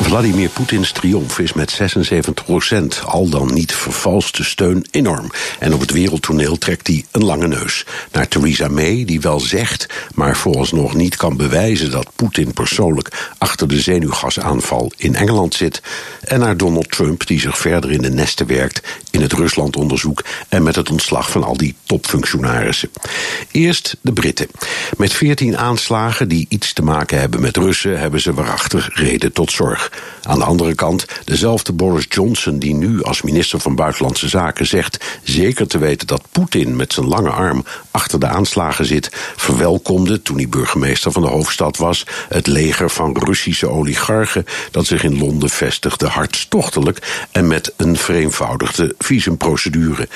Vladimir 0.00 0.48
Poetins 0.48 0.92
triomf 0.92 1.38
is 1.38 1.52
met 1.52 1.80
76% 1.80 3.04
al 3.04 3.28
dan 3.28 3.54
niet 3.54 3.74
vervalste 3.74 4.44
steun 4.44 4.86
enorm. 4.90 5.30
En 5.58 5.74
op 5.74 5.80
het 5.80 5.90
wereldtoneel 5.90 6.58
trekt 6.58 6.86
hij 6.86 7.04
een 7.10 7.24
lange 7.24 7.46
neus. 7.46 7.84
Naar 8.12 8.28
Theresa 8.28 8.68
May, 8.68 9.04
die 9.04 9.20
wel 9.20 9.40
zegt, 9.40 9.86
maar 10.14 10.36
vooralsnog 10.36 10.94
niet 10.94 11.16
kan 11.16 11.36
bewijzen 11.36 11.90
dat 11.90 12.10
Poetin 12.16 12.52
persoonlijk 12.52 13.34
achter 13.38 13.68
de 13.68 13.80
zenuwgasaanval 13.80 14.92
in 14.96 15.14
Engeland 15.14 15.54
zit. 15.54 15.82
En 16.20 16.40
naar 16.40 16.56
Donald 16.56 16.90
Trump, 16.90 17.26
die 17.26 17.40
zich 17.40 17.58
verder 17.58 17.90
in 17.90 18.02
de 18.02 18.10
nesten 18.10 18.46
werkt 18.46 18.80
in 19.10 19.22
het 19.22 19.32
Ruslandonderzoek 19.32 20.24
en 20.48 20.62
met 20.62 20.76
het 20.76 20.90
ontslag 20.90 21.30
van 21.30 21.44
al 21.44 21.56
die 21.56 21.74
topfunctionarissen. 21.84 22.90
Eerst 23.50 23.96
de 24.00 24.12
Britten. 24.12 24.46
Met 24.96 25.12
14 25.12 25.56
aanslagen 25.58 26.28
die 26.28 26.46
iets 26.48 26.72
te 26.72 26.82
maken 26.82 27.18
hebben 27.18 27.40
met 27.40 27.56
Russen, 27.56 27.98
hebben 27.98 28.20
ze 28.20 28.34
waarachtig 28.34 28.90
reden 28.94 29.32
tot 29.32 29.50
zorg. 29.50 29.85
Aan 30.22 30.38
de 30.38 30.44
andere 30.44 30.74
kant, 30.74 31.04
dezelfde 31.24 31.72
Boris 31.72 32.06
Johnson, 32.08 32.58
die 32.58 32.74
nu 32.74 33.02
als 33.02 33.22
minister 33.22 33.60
van 33.60 33.74
Buitenlandse 33.74 34.28
Zaken 34.28 34.66
zegt 34.66 35.04
zeker 35.22 35.66
te 35.66 35.78
weten 35.78 36.06
dat 36.06 36.22
Poetin 36.32 36.76
met 36.76 36.92
zijn 36.92 37.06
lange 37.06 37.30
arm 37.30 37.64
achter 37.90 38.20
de 38.20 38.26
aanslagen 38.26 38.84
zit, 38.84 39.10
verwelkomde 39.36 40.22
toen 40.22 40.36
hij 40.36 40.48
burgemeester 40.48 41.12
van 41.12 41.22
de 41.22 41.28
hoofdstad 41.28 41.76
was 41.76 42.06
het 42.28 42.46
leger 42.46 42.90
van 42.90 43.16
Russische 43.18 43.68
oligarchen 43.68 44.44
dat 44.70 44.86
zich 44.86 45.02
in 45.02 45.18
Londen 45.18 45.50
vestigde 45.50 46.06
hartstochtelijk 46.06 47.26
en 47.30 47.46
met 47.46 47.72
een 47.76 47.96
vereenvoudigde 47.96 48.94
visumprocedure. 48.98 50.08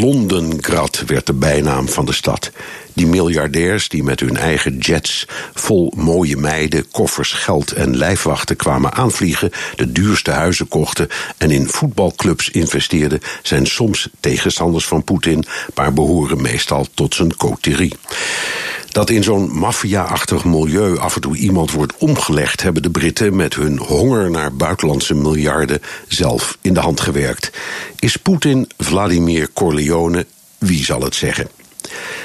Londengrad 0.00 1.02
werd 1.06 1.26
de 1.26 1.32
bijnaam 1.32 1.88
van 1.88 2.04
de 2.04 2.12
stad. 2.12 2.50
Die 2.92 3.06
miljardairs 3.06 3.88
die 3.88 4.02
met 4.02 4.20
hun 4.20 4.36
eigen 4.36 4.78
jets 4.78 5.26
vol 5.54 5.92
mooie 5.96 6.36
meiden, 6.36 6.90
koffers, 6.90 7.32
geld 7.32 7.72
en 7.72 7.96
lijfwachten 7.96 8.56
kwamen 8.56 8.92
aanvliegen, 8.92 9.50
de 9.76 9.92
duurste 9.92 10.30
huizen 10.30 10.68
kochten 10.68 11.08
en 11.38 11.50
in 11.50 11.68
voetbalclubs 11.68 12.50
investeerden, 12.50 13.20
zijn 13.42 13.66
soms 13.66 14.08
tegenstanders 14.20 14.84
van 14.84 15.04
Poetin, 15.04 15.44
maar 15.74 15.92
behoren 15.92 16.42
meestal 16.42 16.86
tot 16.94 17.14
zijn 17.14 17.36
coterie. 17.36 17.92
Dat 18.94 19.10
in 19.10 19.22
zo'n 19.22 19.50
maffia-achtig 19.52 20.44
milieu 20.44 20.98
af 20.98 21.14
en 21.14 21.20
toe 21.20 21.36
iemand 21.36 21.70
wordt 21.70 21.92
omgelegd, 21.98 22.62
hebben 22.62 22.82
de 22.82 22.90
Britten 22.90 23.36
met 23.36 23.54
hun 23.54 23.78
honger 23.78 24.30
naar 24.30 24.54
buitenlandse 24.54 25.14
miljarden 25.14 25.80
zelf 26.08 26.58
in 26.60 26.74
de 26.74 26.80
hand 26.80 27.00
gewerkt. 27.00 27.50
Is 27.98 28.16
Poetin 28.16 28.68
Vladimir 28.78 29.52
Corleone? 29.52 30.26
Wie 30.58 30.84
zal 30.84 31.02
het 31.02 31.14
zeggen? 31.14 31.48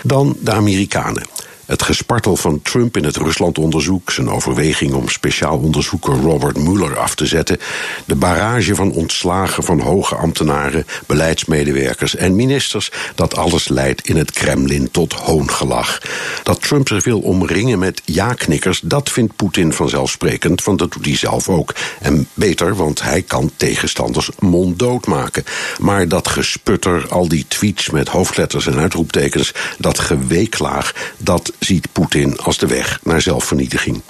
Dan 0.04 0.38
de 0.40 0.52
Amerikanen. 0.52 1.24
Het 1.70 1.82
gespartel 1.82 2.36
van 2.36 2.62
Trump 2.62 2.98
in 2.98 3.04
het 3.04 3.16
Ruslandonderzoek, 3.16 4.12
zijn 4.12 4.30
overweging 4.30 4.94
om 4.94 5.10
speciaal 5.10 5.58
onderzoeker 5.58 6.14
Robert 6.14 6.58
Mueller 6.58 6.98
af 6.98 7.16
te 7.16 7.26
zetten, 7.26 7.58
de 8.06 8.16
barrage 8.16 8.76
van 8.76 8.92
ontslagen 8.92 9.64
van 9.64 9.80
hoge 9.80 10.16
ambtenaren, 10.16 10.86
beleidsmedewerkers 11.06 12.16
en 12.16 12.36
ministers, 12.36 12.92
dat 13.16 13.36
alles 13.36 13.68
leidt 13.68 14.08
in 14.08 14.18
het 14.18 14.32
Kremlin 14.32 14.92
tot 14.92 15.14
hoongelach. 15.14 16.02
Dat 16.44 16.62
Trump 16.62 16.88
zich 16.88 17.04
wil 17.04 17.20
omringen 17.20 17.80
met 17.80 18.02
ja-knikkers, 18.06 18.80
dat 18.84 19.10
vindt 19.10 19.36
Poetin 19.36 19.74
vanzelfsprekend, 19.74 20.64
want 20.64 20.80
dat 20.80 20.92
doet 20.92 21.06
hij 21.06 21.16
zelf 21.16 21.50
ook. 21.50 21.76
En 22.00 22.28
beter, 22.34 22.76
want 22.76 23.02
hij 23.02 23.22
kan 23.22 23.52
tegenstanders 23.56 24.30
monddood 24.40 25.08
maken. 25.08 25.44
Maar 25.80 26.08
dat 26.08 26.28
gesputter, 26.28 27.08
al 27.10 27.28
die 27.28 27.46
tweets 27.48 27.90
met 27.90 28.08
hoofdletters 28.08 28.68
en 28.68 28.80
uitroeptekens, 28.80 29.54
dat 29.78 30.00
geweeklaag, 30.00 30.94
dat 31.18 31.58
ziet 31.60 31.92
Poetin 31.92 32.38
als 32.38 32.58
de 32.58 32.68
weg 32.68 33.00
naar 33.04 33.22
zelfvernietiging. 33.22 34.02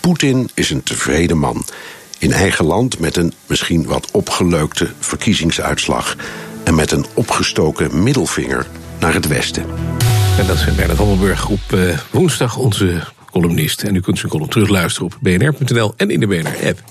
Poetin 0.00 0.50
is 0.54 0.70
een 0.70 0.82
tevreden 0.82 1.38
man. 1.38 1.64
In 2.18 2.32
eigen 2.32 2.64
land 2.64 2.98
met 2.98 3.16
een 3.16 3.32
misschien 3.46 3.86
wat 3.86 4.10
opgeleukte 4.10 4.90
verkiezingsuitslag. 4.98 6.16
En 6.64 6.74
met 6.74 6.90
een 6.90 7.06
opgestoken 7.14 8.02
middelvinger 8.02 8.66
naar 9.00 9.14
het 9.14 9.26
westen. 9.26 9.64
En 10.38 10.46
dat 10.46 10.56
is 10.56 10.74
Bernard 10.74 10.98
Hammelburg 10.98 11.48
op 11.48 11.60
uh, 11.74 11.98
woensdag 12.10 12.56
onze 12.56 13.02
columnist. 13.30 13.82
En 13.82 13.94
u 13.94 14.00
kunt 14.00 14.18
zijn 14.18 14.30
column 14.30 14.50
terugluisteren 14.50 15.06
op 15.12 15.18
bnr.nl 15.20 15.94
en 15.96 16.10
in 16.10 16.20
de 16.20 16.26
BNR-app. 16.26 16.82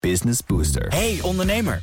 Business 0.00 0.40
Booster. 0.46 0.86
Hey 0.88 1.18
ondernemer, 1.22 1.82